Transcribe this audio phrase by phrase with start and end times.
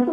[0.00, 0.06] Hi,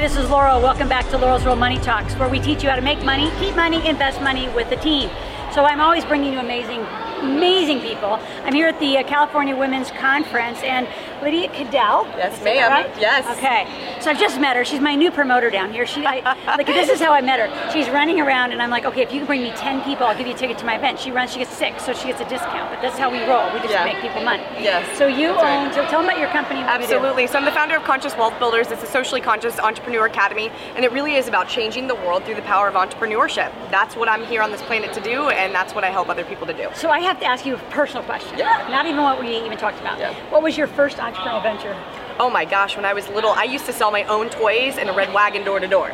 [0.00, 0.60] this is Laurel.
[0.60, 3.30] Welcome back to Laurel's World Money Talks, where we teach you how to make money,
[3.38, 5.08] keep money, invest money with the team.
[5.54, 6.84] So I'm always bringing you amazing
[7.20, 8.18] amazing people.
[8.42, 10.88] I'm here at the uh, California Women's Conference, and
[11.22, 12.04] Lydia Cadell.
[12.16, 12.70] Yes, ma'am.
[12.70, 12.90] Right?
[13.00, 13.24] Yes.
[13.38, 13.66] Okay.
[14.02, 14.64] So I've just met her.
[14.64, 15.86] She's my new promoter down here.
[15.86, 16.16] She, I,
[16.56, 17.70] like, this is how I met her.
[17.72, 20.18] She's running around, and I'm like, okay, if you can bring me 10 people, I'll
[20.18, 20.98] give you a ticket to my event.
[20.98, 22.70] She runs, she gets six, so she gets a discount.
[22.72, 23.46] But that's how we roll.
[23.52, 23.84] We just Yeah.
[23.84, 24.42] make people money.
[24.58, 25.36] Yes, So you own.
[25.36, 25.74] right.
[25.74, 26.60] So tell them about your company.
[26.60, 26.96] and what you.
[26.96, 27.26] Absolutely.
[27.28, 28.72] So I'm the founder of Conscious Wealth Builders.
[28.72, 32.34] It's a socially conscious entrepreneur academy, and it really is about changing the world through
[32.34, 33.52] the power of entrepreneurship.
[33.70, 36.24] That's what I'm here on this planet to do, and that's what I help other
[36.24, 36.68] people to do.
[36.74, 38.36] So I have to ask you a personal question.
[38.38, 38.66] Yeah.
[38.70, 39.98] Not even what we even talked about.
[40.00, 40.12] Yeah.
[40.30, 41.76] What was your first entrepreneurial venture?
[42.18, 44.88] Oh my gosh, when I was little, I used to sell my own toys in
[44.88, 45.90] a red wagon door to door.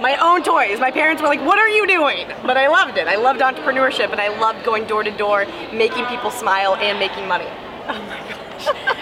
[0.00, 0.78] My own toys.
[0.78, 2.28] My parents were like, What are you doing?
[2.44, 3.08] But I loved it.
[3.08, 7.26] I loved entrepreneurship, and I loved going door to door, making people smile, and making
[7.26, 7.48] money.
[7.88, 8.46] Oh my gosh.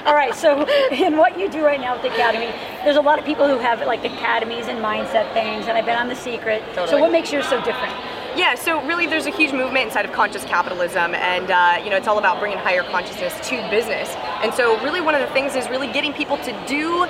[0.05, 2.53] All right, so in what you do right now with the Academy,
[2.85, 5.99] there's a lot of people who have like academies and mindset things, and I've been
[5.99, 6.63] on The Secret.
[6.75, 7.95] So what makes yours so different?
[8.37, 11.97] Yeah, so really there's a huge movement inside of conscious capitalism and uh, you know
[11.97, 14.09] it's all about bringing higher consciousness to business.
[14.43, 17.05] And so really one of the things is really getting people to do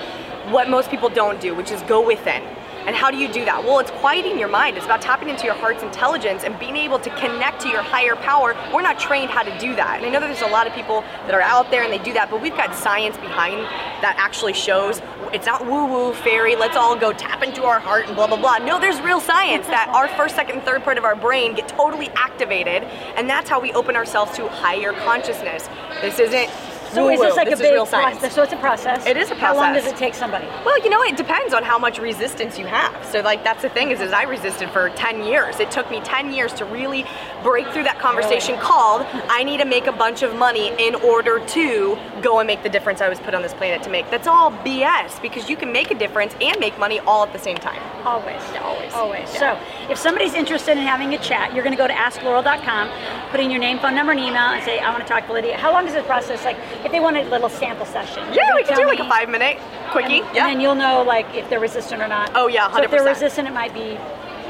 [0.52, 2.42] what most people don't do, which is go within.
[2.86, 3.64] And how do you do that?
[3.64, 4.76] Well, it's quieting your mind.
[4.76, 8.16] It's about tapping into your heart's intelligence and being able to connect to your higher
[8.16, 8.54] power.
[8.72, 9.98] We're not trained how to do that.
[9.98, 11.98] And I know that there's a lot of people that are out there and they
[11.98, 13.60] do that, but we've got science behind
[14.02, 15.00] that actually shows
[15.32, 18.36] it's not woo woo fairy, let's all go tap into our heart and blah blah
[18.36, 18.58] blah.
[18.58, 21.68] No, there's real science that our first, second, and third part of our brain get
[21.68, 22.84] totally activated,
[23.16, 25.68] and that's how we open ourselves to higher consciousness.
[26.00, 26.50] This isn't
[26.94, 28.34] So is this like this a big process?
[28.34, 29.06] So it's a process.
[29.06, 29.40] It is a process.
[29.40, 30.46] How long does it take somebody?
[30.64, 33.04] Well, you know, it depends on how much resistance you have.
[33.06, 35.60] So, like, that's the thing is, is I resisted for 10 years.
[35.60, 37.04] It took me 10 years to really
[37.42, 41.44] break through that conversation called, I need to make a bunch of money in order
[41.44, 44.10] to go and make the difference I was put on this planet to make.
[44.10, 47.38] That's all BS because you can make a difference and make money all at the
[47.38, 47.80] same time.
[48.06, 48.42] Always.
[48.60, 48.92] always.
[48.92, 49.34] Always.
[49.34, 49.58] Yeah.
[49.58, 52.90] So if somebody's interested in having a chat, you're going to go to asklaurel.com,
[53.30, 55.32] put in your name, phone number, and email, and say, I want to talk to
[55.32, 55.56] Lydia.
[55.56, 56.44] How long does this process?
[56.44, 58.22] Like, if they want a little sample session?
[58.32, 59.58] Yeah, we tell do like a five minute
[59.90, 60.20] quickie.
[60.20, 60.46] And, yeah.
[60.46, 62.32] and then you'll know, like, if they're resistant or not.
[62.34, 63.98] Oh, yeah, So if they're resistant, it might be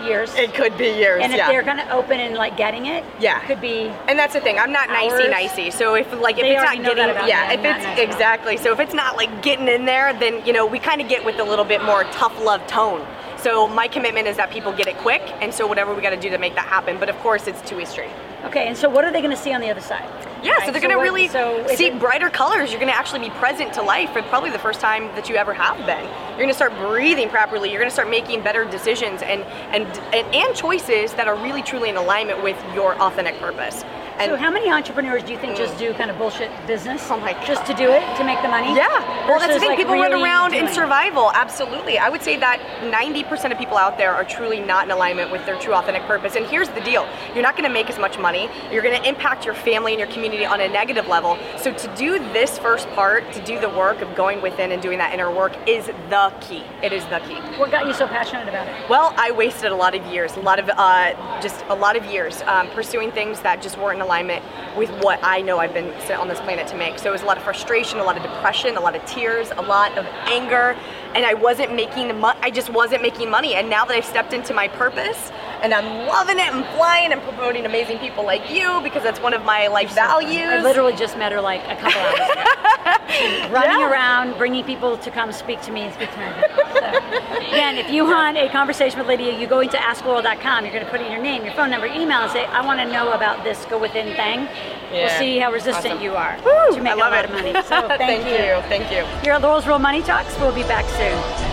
[0.06, 0.34] years.
[0.34, 1.22] it could be years.
[1.22, 1.48] and if yeah.
[1.48, 3.42] they're going to open and, like, getting it, Yeah.
[3.42, 4.58] it could be And that's the thing.
[4.58, 5.12] I'm not Hours.
[5.12, 5.70] nicey nicey.
[5.70, 8.56] So if like if They it's not getting yeah, if it's nice exactly.
[8.56, 11.24] So if it's not like getting in there, then you know we kind of get
[11.24, 13.06] with a little bit more tough love tone.
[13.38, 16.16] So my commitment is that people get it quick, and so whatever we got to
[16.16, 16.98] do to make that happen.
[16.98, 18.10] But of course, it's two way street.
[18.44, 20.08] Okay, and so what are they going to see on the other side?
[20.44, 22.70] Yeah, Right, so they're gonna really so see it- brighter colors.
[22.70, 25.54] You're gonna actually be present to life for probably the first time that you ever
[25.54, 26.04] have been.
[26.30, 27.70] You're gonna start breathing properly.
[27.70, 31.88] You're gonna start making better decisions and and and, and choices that are really truly
[31.88, 33.84] in alignment with your authentic purpose.
[34.18, 37.04] And so how many entrepreneurs do you think just do kind of bullshit business?
[37.10, 38.72] Oh my Just to do it, to make the money?
[38.76, 38.86] Yeah.
[39.26, 39.70] Well, that's the thing.
[39.70, 41.32] like, people run around in doing survival.
[41.34, 41.98] Absolutely.
[41.98, 45.44] I would say that 90% of people out there are truly not in alignment with
[45.46, 46.36] their true authentic purpose.
[46.36, 48.48] And here's the deal you're not going to make as much money.
[48.70, 51.38] You're going to impact your family and your community on a negative level.
[51.58, 54.98] So to do this first part, to do the work of going within and doing
[54.98, 56.64] that inner work, is the key.
[56.82, 57.36] It is the key.
[57.58, 58.90] What got you so passionate about it?
[58.90, 62.04] Well, I wasted a lot of years, a lot of uh, just a lot of
[62.06, 64.44] years um, pursuing things that just weren't in alignment
[64.76, 66.98] with what I know I've been sent on this planet to make.
[66.98, 69.50] So it was a lot of frustration, a lot of depression, a lot of tears,
[69.56, 70.76] a lot of anger,
[71.14, 73.54] and I wasn't making the mo- I just wasn't making money.
[73.54, 75.30] And now that I've stepped into my purpose,
[75.62, 79.32] and I'm loving it and flying and promoting amazing people like you because that's one
[79.32, 80.42] of my life values.
[80.44, 82.70] I literally just met her like a couple hours ago.
[83.50, 83.90] Running Yeah.
[83.90, 86.26] around, bringing people to come speak to me and speak to me.
[86.74, 90.64] So, again, if you want a conversation with Lydia, you go into AskLaurel.com.
[90.64, 92.80] You're going to put in your name, your phone number, email, and say, "I want
[92.80, 94.48] to know about this Go Within thing."
[94.92, 96.02] We'll see how resistant Awesome.
[96.02, 97.30] you are Woo, to make I love a lot it.
[97.30, 97.52] of money.
[97.64, 98.68] So thank, Thank you.
[98.68, 99.04] Thank you.
[99.24, 100.38] You're at Laurel's Real Money Talks.
[100.38, 101.43] We'll be back soon.